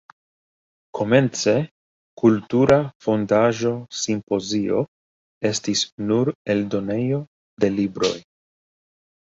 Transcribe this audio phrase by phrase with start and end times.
[0.99, 1.53] Komence,
[2.21, 3.73] Kultura Fondaĵo
[4.05, 4.81] Simpozio
[5.51, 7.23] estis nur eldonejo
[7.65, 8.15] de libroj.